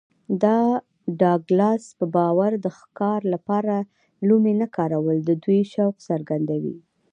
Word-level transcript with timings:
د 0.41 0.45
ډاګلاس 1.19 1.83
په 1.99 2.05
باور 2.15 2.51
د 2.65 2.67
ښکار 2.77 3.21
لپاره 3.33 3.75
لومې 4.27 4.53
نه 4.61 4.67
کارول 4.77 5.17
د 5.23 5.29
دوی 5.43 5.61
شوق 5.73 5.95
څرګندوي 6.09 6.77